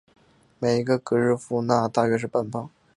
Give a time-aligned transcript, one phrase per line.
[0.57, 2.67] 每一个格日夫纳大约是半磅。